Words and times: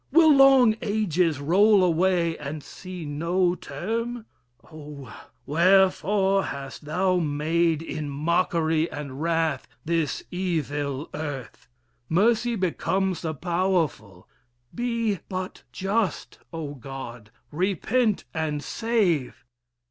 will 0.11 0.33
long 0.33 0.75
ages 0.81 1.39
roll 1.39 1.83
away, 1.83 2.35
And 2.39 2.63
see 2.63 3.05
no 3.05 3.53
'term? 3.53 4.25
Oh! 4.71 5.15
wherefore 5.45 6.45
hast 6.45 6.85
thou 6.85 7.17
made 7.17 7.83
In 7.83 8.09
mockery 8.09 8.89
and 8.89 9.21
wrath 9.21 9.67
this 9.85 10.23
evil 10.31 11.07
earth? 11.13 11.67
Mercy 12.09 12.55
becomes 12.55 13.21
the 13.21 13.35
powerful 13.35 14.27
be 14.73 15.19
but 15.29 15.61
just: 15.71 16.39
O 16.51 16.73
God! 16.73 17.29
repent 17.51 18.23
and 18.33 18.63
save. 18.63 19.45